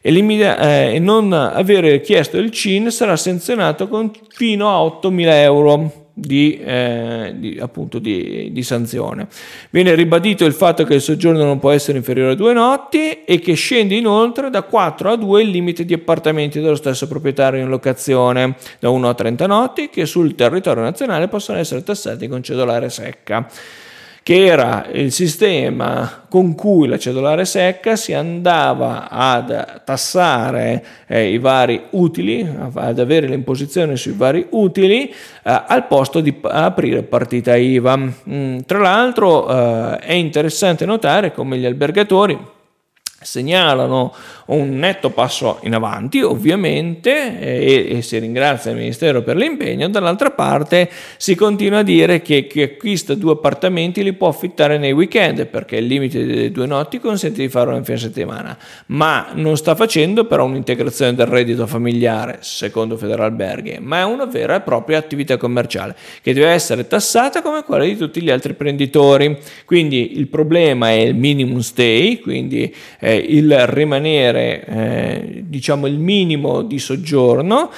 E, 0.00 0.10
eh, 0.16 0.98
non 0.98 1.32
avere 1.34 2.00
chiesto 2.00 2.38
il 2.38 2.50
CIN 2.50 2.90
sarà 2.90 3.16
sanzionato 3.16 4.12
fino 4.30 4.68
a 4.68 4.80
8.000 4.80 5.42
euro 5.42 5.97
di, 6.18 6.58
eh, 6.58 7.34
di, 7.36 7.58
appunto 7.60 7.98
di, 7.98 8.50
di, 8.52 8.62
sanzione. 8.62 9.28
Viene 9.70 9.94
ribadito 9.94 10.44
il 10.44 10.52
fatto 10.52 10.84
che 10.84 10.94
il 10.94 11.00
soggiorno 11.00 11.44
non 11.44 11.58
può 11.58 11.70
essere 11.70 11.98
inferiore 11.98 12.32
a 12.32 12.34
due 12.34 12.52
notti 12.52 13.24
e 13.24 13.38
che 13.38 13.54
scende 13.54 13.94
inoltre 13.94 14.50
da 14.50 14.62
4 14.62 15.12
a 15.12 15.16
2 15.16 15.42
il 15.42 15.48
limite 15.48 15.84
di 15.84 15.94
appartamenti 15.94 16.60
dello 16.60 16.74
stesso 16.74 17.06
proprietario 17.06 17.60
in 17.60 17.68
locazione, 17.68 18.56
da 18.78 18.90
1 18.90 19.08
a 19.08 19.14
30 19.14 19.46
notti, 19.46 19.88
che 19.88 20.06
sul 20.06 20.34
territorio 20.34 20.82
nazionale 20.82 21.28
possono 21.28 21.58
essere 21.58 21.82
tassati 21.82 22.26
con 22.26 22.42
cedolare 22.42 22.90
secca 22.90 23.46
che 24.28 24.44
era 24.44 24.84
il 24.92 25.10
sistema 25.10 26.26
con 26.28 26.54
cui 26.54 26.86
la 26.86 26.98
cedolare 26.98 27.46
secca 27.46 27.96
si 27.96 28.12
andava 28.12 29.08
ad 29.08 29.84
tassare 29.84 30.84
eh, 31.06 31.32
i 31.32 31.38
vari 31.38 31.84
utili, 31.92 32.46
ad 32.74 32.98
avere 32.98 33.26
l'imposizione 33.26 33.96
sui 33.96 34.12
vari 34.12 34.46
utili, 34.50 35.08
eh, 35.08 35.14
al 35.42 35.86
posto 35.86 36.20
di 36.20 36.38
aprire 36.42 37.04
partita 37.04 37.56
IVA. 37.56 37.96
Mm, 38.28 38.58
tra 38.66 38.80
l'altro 38.80 39.48
eh, 39.48 39.98
è 40.00 40.12
interessante 40.12 40.84
notare 40.84 41.32
come 41.32 41.56
gli 41.56 41.64
albergatori 41.64 42.38
segnalano 43.20 44.14
un 44.46 44.78
netto 44.78 45.10
passo 45.10 45.58
in 45.62 45.74
avanti 45.74 46.22
ovviamente 46.22 47.40
e, 47.40 47.96
e, 47.96 48.02
si 48.02 48.16
ringrazia 48.18 48.70
il 48.70 48.76
Ministero 48.76 49.22
per 49.22 49.36
l'impegno. 49.36 49.88
Dall'altra 49.88 50.30
parte 50.30 50.88
si 51.16 51.34
continua 51.34 51.80
a 51.80 51.82
dire 51.82 52.22
che 52.22 52.46
chi 52.46 52.62
acquista 52.62 53.14
due 53.14 53.32
appartamenti 53.32 54.04
li 54.04 54.12
può 54.12 54.28
affittare 54.28 54.78
nei 54.78 54.92
weekend 54.92 55.46
perché 55.46 55.76
il 55.76 55.86
limite 55.86 56.24
delle 56.24 56.52
due 56.52 56.66
notti 56.66 57.00
consente 57.00 57.42
di 57.42 57.48
farlo 57.48 57.76
in 57.76 57.84
fine 57.84 57.98
settimana. 57.98 58.56
Ma 58.86 59.28
non 59.34 59.56
sta 59.56 59.74
facendo 59.74 60.24
però 60.24 60.44
un'integrazione 60.44 61.14
del 61.14 61.26
reddito 61.26 61.66
familiare 61.66 62.38
secondo 62.40 62.96
Federalberghi 62.96 63.78
ma 63.80 64.00
è 64.00 64.04
una 64.04 64.26
vera 64.26 64.56
e 64.56 64.60
propria 64.60 64.98
attività 64.98 65.36
commerciale 65.36 65.96
che 66.22 66.32
deve 66.32 66.48
essere 66.48 66.86
tassata 66.86 67.42
come 67.42 67.64
quella 67.64 67.84
di 67.84 67.96
tutti 67.96 68.22
gli 68.22 68.30
altri 68.30 68.50
imprenditori. 68.50 69.36
Quindi 69.64 70.16
il 70.18 70.28
problema 70.28 70.90
è 70.90 71.00
il 71.00 71.16
minimum 71.16 71.58
stay 71.58 72.20
quindi 72.20 72.72
eh, 73.00 73.07
il 73.16 73.66
rimanere, 73.66 74.64
eh, 74.64 75.42
diciamo, 75.46 75.86
il 75.86 75.98
minimo 75.98 76.62
di 76.62 76.78
soggiorno 76.78 77.70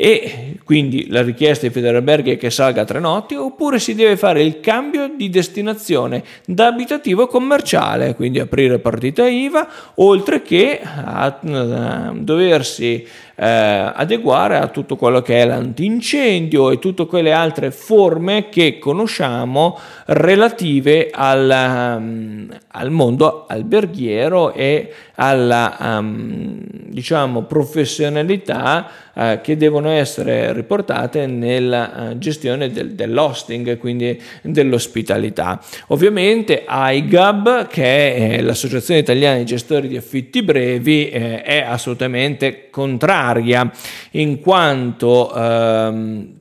e 0.00 0.60
quindi 0.62 1.08
la 1.08 1.22
richiesta 1.22 1.66
di 1.66 1.72
Federalberghi 1.72 2.30
è 2.30 2.36
che 2.36 2.50
salga 2.50 2.82
a 2.82 2.84
tre 2.84 3.00
notti 3.00 3.34
oppure 3.34 3.80
si 3.80 3.96
deve 3.96 4.16
fare 4.16 4.44
il 4.44 4.60
cambio 4.60 5.10
di 5.16 5.28
destinazione 5.28 6.22
da 6.44 6.68
abitativo 6.68 7.26
commerciale, 7.26 8.14
quindi 8.14 8.38
aprire 8.38 8.78
partita 8.78 9.26
IVA, 9.26 9.68
oltre 9.96 10.42
che 10.42 10.80
a, 10.80 11.40
a 11.42 12.12
doversi 12.14 13.04
eh, 13.40 13.92
adeguare 13.94 14.58
a 14.58 14.68
tutto 14.68 14.94
quello 14.96 15.20
che 15.20 15.42
è 15.42 15.46
l'antincendio 15.46 16.70
e 16.70 16.78
tutte 16.78 17.06
quelle 17.06 17.32
altre 17.32 17.72
forme 17.72 18.48
che 18.48 18.78
conosciamo 18.78 19.78
relative 20.06 21.10
al, 21.12 21.96
um, 21.98 22.48
al 22.68 22.90
mondo 22.90 23.46
alberghiero 23.48 24.52
e 24.52 24.92
alla 25.20 25.76
um, 25.80 26.60
diciamo 26.86 27.42
professionalità 27.42 28.88
uh, 29.12 29.40
che 29.42 29.56
devono 29.56 29.90
essere 29.90 30.52
riportate 30.52 31.26
nella 31.26 32.10
uh, 32.10 32.18
gestione 32.18 32.70
del, 32.70 32.92
dell'hosting 32.94 33.78
quindi 33.78 34.20
dell'ospitalità. 34.42 35.60
Ovviamente 35.88 36.62
AIGAB 36.64 37.66
che 37.66 38.14
è 38.14 38.40
l'associazione 38.40 39.00
italiana 39.00 39.38
di 39.38 39.44
gestori 39.44 39.88
di 39.88 39.96
affitti 39.96 40.42
brevi 40.42 41.08
eh, 41.08 41.42
è 41.42 41.62
assolutamente 41.62 42.68
contraria 42.70 43.70
in 44.12 44.40
quanto 44.40 45.34
ehm, 45.34 46.37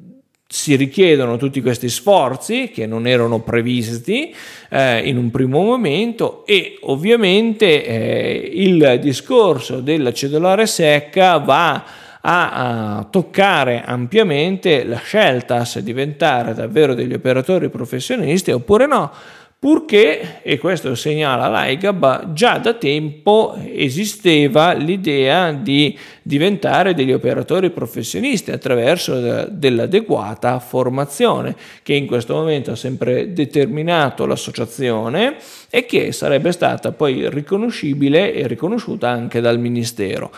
si 0.58 0.76
richiedono 0.76 1.38
tutti 1.38 1.62
questi 1.62 1.88
sforzi 1.88 2.72
che 2.74 2.88
non 2.88 3.06
erano 3.06 3.42
previsti 3.42 4.34
eh, 4.70 5.08
in 5.08 5.16
un 5.16 5.30
primo 5.30 5.62
momento 5.62 6.44
e 6.48 6.80
ovviamente 6.82 7.86
eh, 7.86 8.50
il 8.54 8.98
discorso 9.00 9.82
della 9.82 10.12
cedolare 10.12 10.66
secca 10.66 11.38
va 11.38 11.84
a, 12.20 12.98
a, 12.98 13.04
toccare 13.04 13.84
ampiamente 13.86 14.84
la 14.84 14.98
scelta 14.98 15.64
se 15.64 15.84
diventare 15.84 16.56
davvero 16.56 16.96
degli 16.96 17.14
operatori 17.14 17.70
professionisti 17.70 18.50
oppure 18.50 18.88
no 18.88 19.12
purché, 19.60 20.42
e 20.44 20.60
questo 20.60 20.94
segnala 20.94 21.48
l'AIGAB, 21.48 22.34
già 22.34 22.58
da 22.60 22.74
tempo 22.74 23.58
esisteva 23.74 24.74
l'idea 24.74 25.52
di 25.52 25.98
diventare 26.22 26.94
degli 26.94 27.12
operatori 27.12 27.72
professionisti 27.72 28.52
attraverso 28.52 29.48
dell'adeguata 29.50 30.60
formazione 30.60 31.56
che 31.82 31.94
in 31.94 32.06
questo 32.06 32.36
momento 32.36 32.72
ha 32.72 32.76
sempre 32.76 33.34
determinato 33.34 34.26
l'associazione 34.26 35.38
e 35.70 35.86
che 35.86 36.12
sarebbe 36.12 36.52
stata 36.52 36.92
poi 36.92 37.28
riconoscibile 37.30 38.34
e 38.34 38.46
riconosciuta 38.46 39.10
anche 39.10 39.42
dal 39.42 39.60
Ministero. 39.60 40.32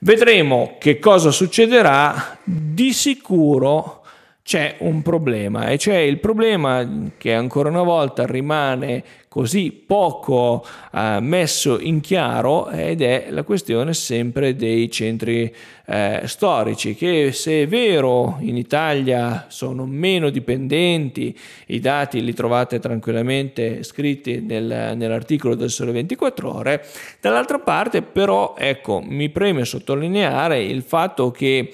Vedremo 0.00 0.76
che 0.78 0.98
cosa 0.98 1.30
succederà, 1.30 2.38
di 2.42 2.92
sicuro 2.92 4.03
c'è 4.44 4.76
un 4.80 5.00
problema 5.00 5.68
e 5.68 5.78
c'è 5.78 5.96
il 5.96 6.18
problema 6.18 6.86
che 7.16 7.32
ancora 7.32 7.70
una 7.70 7.82
volta 7.82 8.26
rimane 8.26 9.02
così 9.26 9.70
poco 9.70 10.62
eh, 10.92 11.16
messo 11.20 11.80
in 11.80 12.00
chiaro 12.00 12.68
ed 12.68 13.00
è 13.00 13.28
la 13.30 13.42
questione 13.42 13.94
sempre 13.94 14.54
dei 14.54 14.90
centri 14.90 15.52
eh, 15.86 16.20
storici 16.26 16.94
che 16.94 17.32
se 17.32 17.62
è 17.62 17.66
vero 17.66 18.36
in 18.40 18.58
Italia 18.58 19.46
sono 19.48 19.86
meno 19.86 20.28
dipendenti, 20.28 21.34
i 21.68 21.80
dati 21.80 22.22
li 22.22 22.34
trovate 22.34 22.78
tranquillamente 22.78 23.82
scritti 23.82 24.42
nel, 24.42 24.92
nell'articolo 24.94 25.54
del 25.54 25.70
Sole 25.70 25.92
24 25.92 26.54
ore, 26.54 26.86
dall'altra 27.18 27.60
parte 27.60 28.02
però 28.02 28.54
ecco 28.58 29.00
mi 29.00 29.30
preme 29.30 29.64
sottolineare 29.64 30.62
il 30.62 30.82
fatto 30.82 31.30
che 31.30 31.72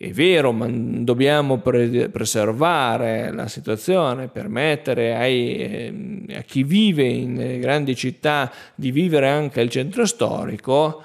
è 0.00 0.10
vero, 0.12 0.52
ma 0.52 0.68
dobbiamo 0.70 1.58
pre- 1.58 2.08
preservare 2.08 3.32
la 3.32 3.48
situazione, 3.48 4.28
permettere 4.28 5.16
ai, 5.16 5.56
eh, 5.56 6.36
a 6.36 6.42
chi 6.42 6.62
vive 6.62 7.02
in 7.02 7.58
grandi 7.58 7.96
città 7.96 8.48
di 8.76 8.92
vivere 8.92 9.28
anche 9.28 9.60
al 9.60 9.68
centro 9.68 10.06
storico, 10.06 11.02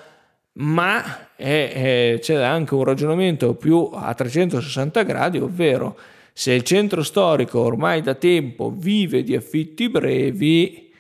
ma 0.58 1.34
è, 1.36 1.72
è, 2.14 2.20
c'è 2.20 2.36
anche 2.36 2.76
un 2.76 2.84
ragionamento 2.84 3.56
più 3.56 3.90
a 3.92 4.14
360 4.14 5.02
gradi, 5.02 5.40
ovvero 5.40 5.98
se 6.32 6.54
il 6.54 6.62
centro 6.62 7.02
storico 7.02 7.62
ormai 7.62 8.04
da 8.04 8.14
tempo 8.14 8.72
vive 8.78 9.24
di 9.24 9.36
affitti 9.36 9.90
brevi, 9.90 10.92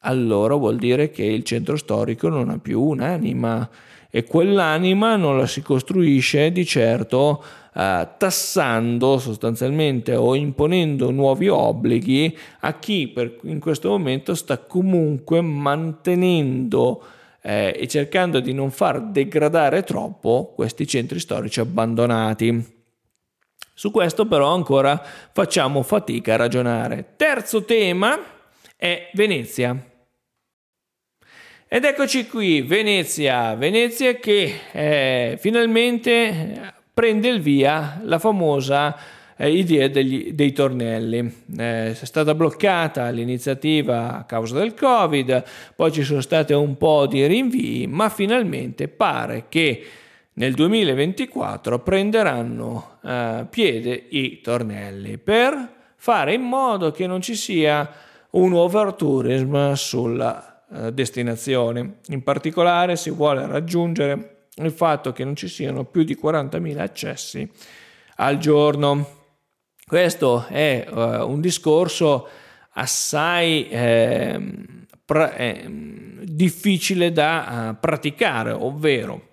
allora 0.00 0.54
vuol 0.54 0.78
dire 0.78 1.10
che 1.10 1.24
il 1.24 1.42
centro 1.42 1.76
storico 1.76 2.30
non 2.30 2.48
ha 2.48 2.56
più 2.56 2.80
un'anima 2.80 3.68
e 4.14 4.24
quell'anima 4.24 5.16
non 5.16 5.38
la 5.38 5.46
si 5.46 5.62
costruisce 5.62 6.52
di 6.52 6.66
certo 6.66 7.42
eh, 7.74 8.08
tassando 8.18 9.16
sostanzialmente 9.16 10.14
o 10.14 10.34
imponendo 10.34 11.10
nuovi 11.10 11.48
obblighi 11.48 12.36
a 12.60 12.78
chi 12.78 13.08
per, 13.08 13.38
in 13.44 13.58
questo 13.58 13.88
momento 13.88 14.34
sta 14.34 14.58
comunque 14.58 15.40
mantenendo 15.40 17.02
eh, 17.40 17.74
e 17.74 17.88
cercando 17.88 18.40
di 18.40 18.52
non 18.52 18.70
far 18.70 19.00
degradare 19.00 19.82
troppo 19.82 20.52
questi 20.54 20.86
centri 20.86 21.18
storici 21.18 21.60
abbandonati. 21.60 22.80
Su 23.72 23.90
questo 23.90 24.26
però 24.26 24.52
ancora 24.52 25.02
facciamo 25.32 25.80
fatica 25.80 26.34
a 26.34 26.36
ragionare. 26.36 27.14
Terzo 27.16 27.64
tema 27.64 28.18
è 28.76 29.08
Venezia. 29.14 29.91
Ed 31.74 31.84
eccoci 31.84 32.26
qui, 32.26 32.60
Venezia, 32.60 33.54
Venezia 33.54 34.16
che 34.16 34.60
eh, 34.72 35.38
finalmente 35.40 36.74
prende 36.92 37.28
il 37.28 37.40
via 37.40 37.98
la 38.04 38.18
famosa 38.18 38.94
eh, 39.34 39.50
idea 39.50 39.88
degli, 39.88 40.34
dei 40.34 40.52
tornelli. 40.52 41.20
Eh, 41.56 41.92
è 41.92 41.94
stata 41.94 42.34
bloccata 42.34 43.08
l'iniziativa 43.08 44.18
a 44.18 44.24
causa 44.24 44.58
del 44.58 44.74
Covid, 44.74 45.44
poi 45.74 45.90
ci 45.92 46.02
sono 46.02 46.20
state 46.20 46.52
un 46.52 46.76
po' 46.76 47.06
di 47.06 47.26
rinvii, 47.26 47.86
ma 47.86 48.10
finalmente 48.10 48.88
pare 48.88 49.46
che 49.48 49.82
nel 50.34 50.52
2024 50.52 51.78
prenderanno 51.78 52.98
eh, 53.02 53.46
piede 53.48 54.08
i 54.10 54.42
tornelli 54.42 55.16
per 55.16 55.70
fare 55.96 56.34
in 56.34 56.42
modo 56.42 56.90
che 56.90 57.06
non 57.06 57.22
ci 57.22 57.34
sia 57.34 57.90
un 58.32 58.52
overtourism 58.52 59.72
sulla 59.72 60.51
destinazione. 60.92 61.98
In 62.08 62.22
particolare 62.22 62.96
si 62.96 63.10
vuole 63.10 63.46
raggiungere 63.46 64.46
il 64.56 64.70
fatto 64.70 65.12
che 65.12 65.24
non 65.24 65.36
ci 65.36 65.48
siano 65.48 65.84
più 65.84 66.02
di 66.02 66.18
40.000 66.20 66.78
accessi 66.78 67.50
al 68.16 68.38
giorno. 68.38 69.20
Questo 69.86 70.46
è 70.46 70.86
uh, 70.88 71.28
un 71.28 71.40
discorso 71.40 72.28
assai 72.74 73.68
eh, 73.68 74.40
pra- 75.04 75.34
eh, 75.34 75.64
difficile 76.22 77.12
da 77.12 77.70
uh, 77.70 77.80
praticare, 77.80 78.52
ovvero 78.52 79.30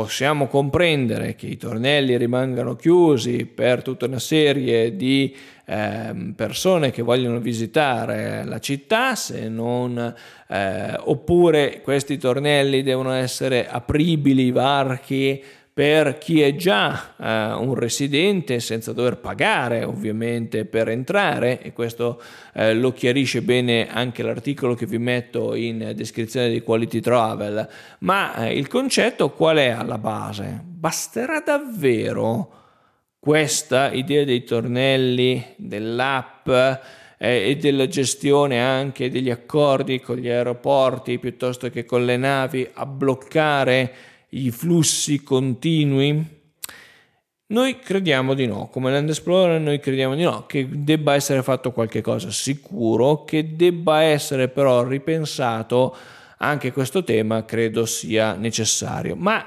possiamo 0.00 0.46
comprendere 0.46 1.34
che 1.34 1.46
i 1.46 1.58
tornelli 1.58 2.16
rimangano 2.16 2.74
chiusi 2.74 3.44
per 3.44 3.82
tutta 3.82 4.06
una 4.06 4.18
serie 4.18 4.96
di 4.96 5.36
eh, 5.66 6.32
persone 6.34 6.90
che 6.90 7.02
vogliono 7.02 7.38
visitare 7.38 8.42
la 8.46 8.58
città, 8.60 9.12
non, 9.48 10.14
eh, 10.48 10.94
oppure 10.98 11.82
questi 11.82 12.16
tornelli 12.16 12.82
devono 12.82 13.12
essere 13.12 13.68
apribili, 13.68 14.50
varchi, 14.50 15.42
per 15.80 16.18
chi 16.18 16.42
è 16.42 16.56
già 16.56 17.14
eh, 17.16 17.52
un 17.54 17.74
residente 17.74 18.60
senza 18.60 18.92
dover 18.92 19.16
pagare 19.16 19.82
ovviamente 19.82 20.66
per 20.66 20.90
entrare 20.90 21.62
e 21.62 21.72
questo 21.72 22.20
eh, 22.52 22.74
lo 22.74 22.92
chiarisce 22.92 23.40
bene 23.40 23.88
anche 23.88 24.22
l'articolo 24.22 24.74
che 24.74 24.84
vi 24.84 24.98
metto 24.98 25.54
in 25.54 25.92
descrizione 25.96 26.50
di 26.50 26.60
Quality 26.60 27.00
Travel 27.00 27.66
ma 28.00 28.34
eh, 28.34 28.58
il 28.58 28.68
concetto 28.68 29.30
qual 29.30 29.56
è 29.56 29.68
alla 29.68 29.96
base? 29.96 30.62
Basterà 30.62 31.40
davvero 31.40 32.52
questa 33.18 33.90
idea 33.90 34.24
dei 34.24 34.44
tornelli, 34.44 35.42
dell'app 35.56 36.46
eh, 36.46 36.78
e 37.16 37.56
della 37.56 37.86
gestione 37.86 38.60
anche 38.60 39.08
degli 39.08 39.30
accordi 39.30 39.98
con 39.98 40.16
gli 40.16 40.28
aeroporti 40.28 41.18
piuttosto 41.18 41.70
che 41.70 41.86
con 41.86 42.04
le 42.04 42.18
navi 42.18 42.68
a 42.70 42.84
bloccare 42.84 44.09
i 44.30 44.50
flussi 44.50 45.22
continui? 45.22 46.38
Noi 47.46 47.80
crediamo 47.80 48.34
di 48.34 48.46
no, 48.46 48.68
come 48.68 48.92
Land 48.92 49.08
Explorer 49.08 49.60
noi 49.60 49.80
crediamo 49.80 50.14
di 50.14 50.22
no, 50.22 50.46
che 50.46 50.68
debba 50.70 51.14
essere 51.14 51.42
fatto 51.42 51.72
qualche 51.72 52.00
cosa 52.00 52.30
sicuro, 52.30 53.24
che 53.24 53.56
debba 53.56 54.02
essere 54.02 54.48
però 54.48 54.84
ripensato 54.84 55.96
anche 56.38 56.72
questo 56.72 57.02
tema 57.02 57.44
credo 57.44 57.86
sia 57.86 58.34
necessario. 58.34 59.16
Ma 59.16 59.44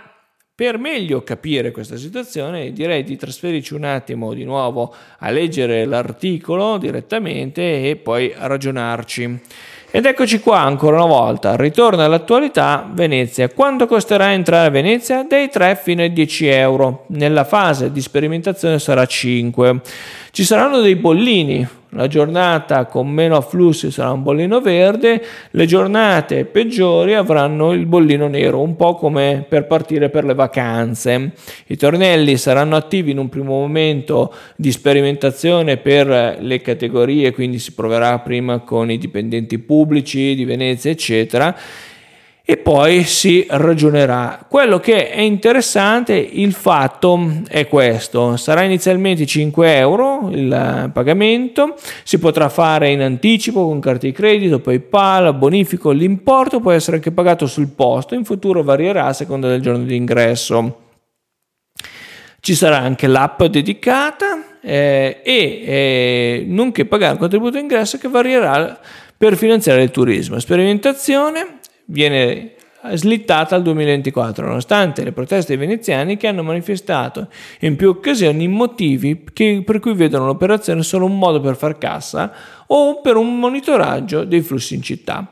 per 0.56 0.78
meglio 0.78 1.24
capire 1.24 1.72
questa 1.72 1.98
situazione 1.98 2.74
direi 2.74 3.04
di 3.04 3.16
trasferirci 3.16 3.74
un 3.74 3.86
attimo 3.86 4.34
di 4.34 4.44
nuovo 4.44 4.94
a 5.18 5.32
leggere 5.32 5.86
l'articolo 5.86 6.78
direttamente 6.78 7.90
e 7.90 7.96
poi 7.96 8.32
ragionarci. 8.36 9.42
Ed 9.96 10.08
eccoci 10.08 10.40
qua 10.40 10.62
ancora 10.62 10.96
una 10.96 11.06
volta, 11.06 11.56
ritorno 11.56 12.04
all'attualità, 12.04 12.90
Venezia. 12.92 13.48
Quanto 13.50 13.86
costerà 13.86 14.32
entrare 14.32 14.66
a 14.66 14.72
Venezia? 14.72 15.24
Dai 15.24 15.50
3 15.50 15.80
fino 15.84 16.02
ai 16.02 16.12
10 16.12 16.48
euro. 16.48 17.06
Nella 17.10 17.44
fase 17.44 17.92
di 17.92 18.02
sperimentazione 18.02 18.80
sarà 18.80 19.06
5. 19.06 19.82
Ci 20.32 20.44
saranno 20.46 20.82
dei 20.82 20.96
bollini, 20.96 21.68
la 21.94 22.08
giornata 22.08 22.86
con 22.86 23.10
meno 23.10 23.36
afflussi 23.36 23.92
sarà 23.92 24.12
un 24.12 24.24
bollino 24.24 24.62
verde, 24.62 25.24
le 25.52 25.66
giornate 25.66 26.46
peggiori 26.46 27.14
avranno 27.14 27.72
il 27.72 27.86
bollino 27.86 28.28
nero, 28.28 28.62
un 28.62 28.76
po' 28.76 28.96
come 28.96 29.46
per 29.48 29.68
partire 29.68 30.10
per 30.10 30.26
le 30.26 30.34
vacanze. 30.34 31.32
I 31.68 31.78
tornelli 31.78 32.38
saranno 32.38 32.76
attivi 32.76 33.12
in 33.12 33.18
un 33.18 33.30
primo 33.30 33.60
momento 33.60 34.34
di 34.56 34.72
sperimentazione 34.72 35.78
per 35.78 36.38
le 36.40 36.62
categorie, 36.62 37.32
quindi 37.32 37.60
si 37.60 37.74
proverà 37.74 38.20
prima 38.20 38.60
con 38.60 38.92
i 38.92 38.98
dipendenti 38.98 39.60
pubblici 39.60 40.36
di 40.36 40.46
Venezia, 40.46 40.92
eccetera 40.92 41.56
e 42.46 42.58
poi 42.58 43.04
si 43.04 43.46
ragionerà. 43.50 44.46
Quello 44.50 44.78
che 44.80 45.10
è 45.10 45.22
interessante, 45.22 46.14
il 46.14 46.52
fatto 46.52 47.42
è 47.48 47.68
questo, 47.70 48.36
sarà 48.36 48.64
inizialmente 48.64 49.26
5 49.26 49.78
euro 49.78 50.30
il 50.30 50.90
pagamento, 50.92 51.76
si 52.04 52.20
potrà 52.20 52.50
fare 52.50 52.90
in 52.92 53.02
anticipo 53.02 53.66
con 53.66 53.80
carte 53.80 54.08
di 54.08 54.14
credito, 54.14 54.60
PayPal, 54.60 55.34
bonifico, 55.36 55.92
l'importo 55.92 56.60
può 56.60 56.72
essere 56.72 56.98
anche 56.98 57.12
pagato 57.12 57.46
sul 57.46 57.70
posto, 57.70 58.14
in 58.14 58.26
futuro 58.26 58.62
varierà 58.62 59.06
a 59.06 59.14
seconda 59.14 59.48
del 59.48 59.62
giorno 59.62 59.86
di 59.86 59.96
ingresso. 59.96 60.80
Ci 62.42 62.56
sarà 62.56 62.78
anche 62.78 63.08
l'app 63.08 63.42
dedicata 63.44 64.58
eh, 64.60 65.22
e 65.24 65.64
eh, 65.66 66.46
nonché 66.46 66.84
pagare 66.84 67.14
un 67.14 67.20
contributo 67.20 67.58
ingresso 67.58 67.98
che 67.98 68.10
varierà 68.10 68.82
per 69.16 69.38
finanziare 69.38 69.84
il 69.84 69.92
turismo. 69.92 70.38
Sperimentazione 70.40 71.62
viene 71.86 72.56
slittata 72.92 73.56
al 73.56 73.62
2024, 73.62 74.46
nonostante 74.46 75.04
le 75.04 75.14
proteste 75.14 75.56
dei 75.56 75.68
veneziani 75.68 76.18
che 76.18 76.28
hanno 76.28 76.44
manifestato 76.44 77.28
in 77.62 77.76
più 77.76 77.90
occasioni 77.90 78.48
motivi 78.48 79.24
che, 79.32 79.64
per 79.66 79.80
cui 79.80 79.94
vedono 79.94 80.26
l'operazione 80.26 80.84
solo 80.84 81.06
un 81.06 81.18
modo 81.18 81.40
per 81.40 81.56
far 81.56 81.78
cassa 81.78 82.34
o 82.68 83.00
per 83.02 83.16
un 83.16 83.40
monitoraggio 83.40 84.26
dei 84.26 84.42
flussi 84.42 84.76
in 84.76 84.82
città. 84.82 85.32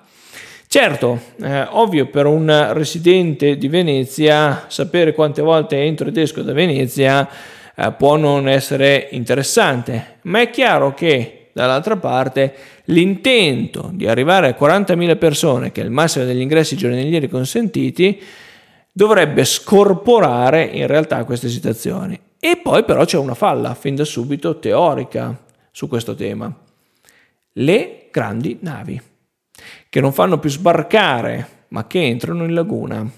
Certo, 0.68 1.20
eh, 1.42 1.68
ovvio 1.72 2.08
per 2.08 2.26
un 2.26 2.70
residente 2.72 3.58
di 3.58 3.68
Venezia 3.68 4.66
sapere 4.68 5.14
quante 5.14 5.42
volte 5.42 5.84
entro 5.84 6.08
ed 6.08 6.16
esco 6.16 6.42
da 6.42 6.54
Venezia 6.54 7.28
eh, 7.76 7.92
può 7.92 8.16
non 8.16 8.48
essere 8.48 9.10
interessante, 9.12 10.20
ma 10.22 10.40
è 10.40 10.50
chiaro 10.50 10.94
che 10.94 11.40
dall'altra 11.54 11.98
parte 11.98 12.56
l'intento 12.86 13.90
di 13.94 14.08
arrivare 14.08 14.48
a 14.48 14.58
40.000 14.60 15.18
persone, 15.18 15.72
che 15.72 15.82
è 15.82 15.84
il 15.84 15.92
massimo 15.92 16.26
degli 16.26 16.42
ingressi 16.42 16.76
giornalieri 16.76 17.30
consentiti, 17.30 18.22
dovrebbe 18.92 19.44
scorporare 19.46 20.64
in 20.64 20.88
realtà 20.88 21.24
queste 21.24 21.50
situazioni. 21.50 22.20
E 22.40 22.60
poi 22.62 22.84
però 22.84 23.06
c'è 23.06 23.18
una 23.18 23.36
falla 23.36 23.76
fin 23.76 23.96
da 23.96 24.04
subito 24.04 24.60
teorica 24.60 25.38
su 25.72 25.88
questo 25.88 26.16
tema. 26.16 26.54
Le 27.54 28.08
grandi 28.12 28.58
navi, 28.62 29.00
che 29.90 30.02
non 30.02 30.12
fanno 30.12 30.40
più 30.40 30.50
sbarcare, 30.50 31.66
ma 31.70 31.88
che 31.88 32.02
entrano 32.02 32.44
in 32.44 32.54
laguna. 32.54 33.10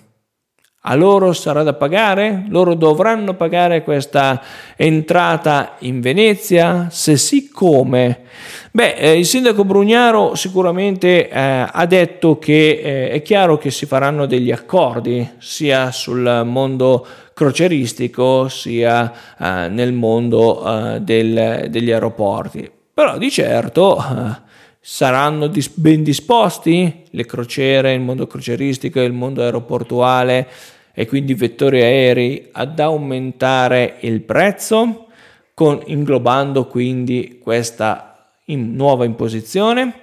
A 0.86 0.96
loro 0.96 1.32
sarà 1.32 1.64
da 1.64 1.74
pagare? 1.76 2.44
Loro 2.50 2.74
dovranno 2.74 3.36
pagare 3.36 3.84
questa 3.84 4.42
entrata 4.76 5.78
in 5.80 6.02
Venezia? 6.02 6.90
Se 6.92 7.16
sì, 7.16 7.48
come? 7.48 8.24
Beh, 8.70 8.96
eh, 8.96 9.18
il 9.18 9.26
sindaco 9.26 9.64
Brugnaro 9.64 10.36
sicuramente 10.36 11.30
eh, 11.30 11.68
ha 11.72 11.86
detto 11.86 12.38
che 12.38 12.82
eh, 12.84 13.10
è 13.12 13.22
chiaro 13.22 13.58
che 13.58 13.72
si 13.72 13.86
faranno 13.86 14.26
degli 14.26 14.52
accordi 14.52 15.26
sia 15.38 15.90
sul 15.92 16.42
mondo 16.46 17.08
croceristico 17.34 18.50
sia 18.50 19.10
eh, 19.40 19.70
nel 19.70 19.94
mondo 19.94 20.96
eh, 20.96 21.00
del, 21.00 21.68
degli 21.70 21.92
aeroporti. 21.92 22.70
Però 22.94 23.18
di 23.18 23.32
certo 23.32 23.98
eh, 24.00 24.42
saranno 24.82 25.50
ben 25.76 26.04
disposti 26.04 27.04
le 27.10 27.26
crociere, 27.26 27.94
il 27.94 28.02
mondo 28.02 28.28
croceristico 28.28 29.00
e 29.00 29.06
il 29.06 29.14
mondo 29.14 29.42
aeroportuale 29.42 30.46
e 30.94 31.08
quindi 31.08 31.34
vettori 31.34 31.82
aerei 31.82 32.50
ad 32.52 32.80
aumentare 32.80 33.98
il 34.02 34.22
prezzo, 34.22 35.08
con, 35.56 35.82
inglobando 35.88 36.68
quindi 36.68 37.40
questa 37.42 38.30
in, 38.46 38.76
nuova 38.76 39.06
imposizione? 39.06 40.02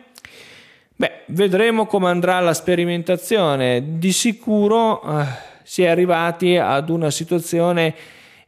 Beh, 0.96 1.22
vedremo 1.26 1.86
come 1.86 2.08
andrà 2.08 2.40
la 2.40 2.54
sperimentazione. 2.54 3.98
Di 3.98 4.12
sicuro 4.12 5.02
eh, 5.02 5.24
si 5.62 5.82
è 5.82 5.88
arrivati 5.88 6.56
ad 6.56 6.90
una 6.90 7.10
situazione 7.10 7.94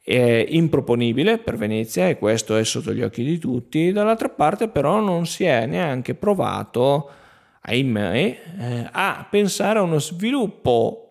eh, 0.04 0.44
improponibile 0.48 1.38
per 1.38 1.56
Venezia 1.56 2.08
e 2.08 2.18
questo 2.18 2.56
è 2.56 2.64
sotto 2.64 2.92
gli 2.92 3.02
occhi 3.02 3.22
di 3.22 3.38
tutti, 3.38 3.92
dall'altra 3.92 4.28
parte 4.28 4.68
però 4.68 4.98
non 4.98 5.26
si 5.26 5.44
è 5.44 5.64
neanche 5.66 6.14
provato, 6.14 7.08
ahimè, 7.60 8.38
eh, 8.58 8.88
a 8.90 9.26
pensare 9.30 9.78
a 9.78 9.82
uno 9.82 10.00
sviluppo 10.00 11.01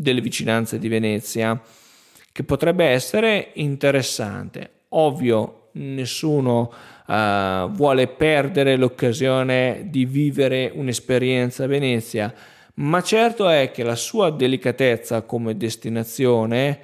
delle 0.00 0.22
vicinanze 0.22 0.78
di 0.78 0.88
Venezia 0.88 1.60
che 2.32 2.42
potrebbe 2.42 2.86
essere 2.86 3.50
interessante. 3.54 4.70
Ovvio, 4.90 5.68
nessuno 5.72 6.72
uh, 7.06 7.68
vuole 7.70 8.08
perdere 8.08 8.76
l'occasione 8.76 9.86
di 9.88 10.06
vivere 10.06 10.72
un'esperienza 10.74 11.64
a 11.64 11.68
Venezia, 11.68 12.32
ma 12.74 13.02
certo 13.02 13.48
è 13.48 13.70
che 13.70 13.82
la 13.82 13.94
sua 13.94 14.30
delicatezza 14.30 15.22
come 15.22 15.56
destinazione 15.56 16.78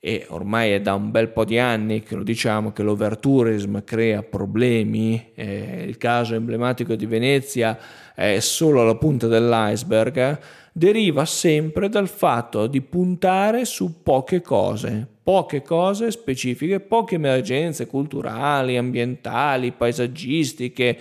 e 0.00 0.26
ormai 0.28 0.72
è 0.72 0.80
da 0.80 0.94
un 0.94 1.10
bel 1.10 1.28
po' 1.28 1.44
di 1.44 1.58
anni 1.58 2.02
che 2.02 2.14
lo 2.14 2.22
diciamo 2.22 2.72
che 2.72 2.82
l'overtourism 2.82 3.82
crea 3.84 4.22
problemi, 4.22 5.32
eh, 5.34 5.84
il 5.86 5.96
caso 5.98 6.34
emblematico 6.34 6.94
di 6.94 7.06
Venezia 7.06 7.78
è 8.14 8.38
solo 8.40 8.84
la 8.84 8.96
punta 8.96 9.26
dell'iceberg, 9.26 10.38
deriva 10.76 11.24
sempre 11.24 11.88
dal 11.88 12.06
fatto 12.06 12.66
di 12.66 12.82
puntare 12.82 13.64
su 13.64 14.02
poche 14.02 14.42
cose, 14.42 15.08
poche 15.22 15.62
cose 15.62 16.10
specifiche, 16.10 16.80
poche 16.80 17.14
emergenze 17.14 17.86
culturali, 17.86 18.76
ambientali, 18.76 19.72
paesaggistiche, 19.72 20.98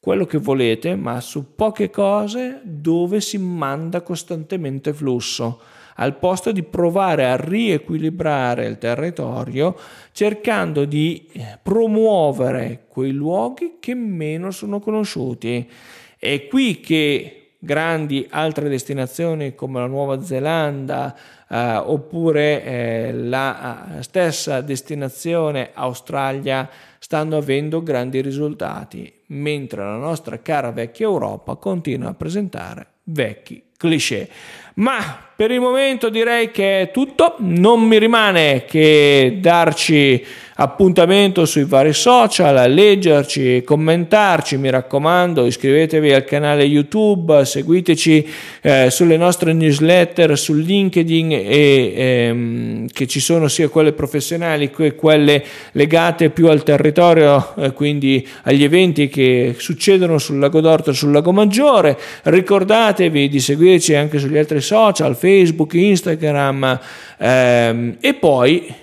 quello 0.00 0.24
che 0.24 0.38
volete, 0.38 0.96
ma 0.96 1.20
su 1.20 1.54
poche 1.54 1.90
cose 1.90 2.60
dove 2.64 3.20
si 3.20 3.38
manda 3.38 4.00
costantemente 4.00 4.92
flusso 4.92 5.60
al 5.94 6.18
posto 6.18 6.50
di 6.50 6.64
provare 6.64 7.26
a 7.26 7.36
riequilibrare 7.36 8.66
il 8.66 8.78
territorio 8.78 9.78
cercando 10.10 10.86
di 10.86 11.30
promuovere 11.62 12.86
quei 12.88 13.12
luoghi 13.12 13.76
che 13.78 13.94
meno 13.94 14.50
sono 14.50 14.80
conosciuti. 14.80 15.70
È 16.18 16.48
qui 16.48 16.80
che 16.80 17.43
grandi 17.64 18.26
altre 18.30 18.68
destinazioni 18.68 19.54
come 19.54 19.80
la 19.80 19.86
Nuova 19.86 20.22
Zelanda 20.22 21.16
eh, 21.48 21.76
oppure 21.76 22.62
eh, 22.62 23.12
la 23.12 23.98
eh, 23.98 24.02
stessa 24.02 24.60
destinazione 24.60 25.70
Australia 25.72 26.68
stanno 26.98 27.38
avendo 27.38 27.82
grandi 27.82 28.20
risultati, 28.20 29.12
mentre 29.28 29.82
la 29.82 29.96
nostra 29.96 30.38
cara 30.40 30.70
vecchia 30.70 31.06
Europa 31.06 31.56
continua 31.56 32.10
a 32.10 32.14
presentare 32.14 32.86
vecchi 33.04 33.62
cliché. 33.76 34.28
Ma 34.74 35.24
per 35.36 35.50
il 35.50 35.60
momento 35.60 36.10
direi 36.10 36.50
che 36.50 36.82
è 36.82 36.90
tutto, 36.92 37.34
non 37.38 37.80
mi 37.82 37.98
rimane 37.98 38.64
che 38.66 39.38
darci 39.40 40.24
appuntamento 40.56 41.44
sui 41.46 41.64
vari 41.64 41.92
social, 41.92 42.70
leggerci, 42.72 43.62
commentarci, 43.64 44.56
mi 44.56 44.70
raccomando, 44.70 45.46
iscrivetevi 45.46 46.12
al 46.12 46.24
canale 46.24 46.62
YouTube, 46.62 47.44
seguiteci 47.44 48.28
eh, 48.60 48.90
sulle 48.90 49.16
nostre 49.16 49.52
newsletter, 49.52 50.38
su 50.38 50.54
LinkedIn 50.54 51.32
e 51.32 51.92
ehm, 51.96 52.86
che 52.92 53.08
ci 53.08 53.18
sono 53.18 53.48
sia 53.48 53.68
quelle 53.68 53.92
professionali 53.92 54.70
che 54.70 54.94
quelle 54.94 55.44
legate 55.72 56.30
più 56.30 56.48
al 56.48 56.62
territorio, 56.62 57.54
eh, 57.56 57.72
quindi 57.72 58.26
agli 58.42 58.62
eventi 58.62 59.08
che 59.08 59.56
succedono 59.58 60.18
sul 60.18 60.38
Lago 60.38 60.60
d'Orto 60.60 60.90
e 60.90 60.94
sul 60.94 61.10
Lago 61.10 61.32
Maggiore. 61.32 61.98
Ricordatevi 62.22 63.28
di 63.28 63.40
seguirci 63.40 63.94
anche 63.94 64.20
sugli 64.20 64.38
altri 64.38 64.60
social, 64.64 65.14
Facebook, 65.16 65.74
Instagram 65.74 66.80
ehm, 67.18 67.96
e 68.00 68.14
poi 68.14 68.74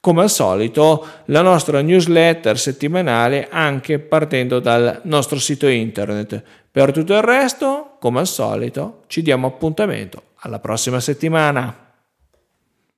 come 0.00 0.20
al 0.20 0.30
solito 0.30 1.06
la 1.26 1.40
nostra 1.40 1.80
newsletter 1.80 2.58
settimanale 2.58 3.48
anche 3.50 3.98
partendo 3.98 4.60
dal 4.60 5.00
nostro 5.04 5.38
sito 5.38 5.66
internet. 5.66 6.42
Per 6.70 6.92
tutto 6.92 7.14
il 7.14 7.22
resto, 7.22 7.96
come 7.98 8.20
al 8.20 8.26
solito, 8.26 9.04
ci 9.06 9.22
diamo 9.22 9.46
appuntamento 9.46 10.22
alla 10.40 10.58
prossima 10.58 11.00
settimana. 11.00 11.93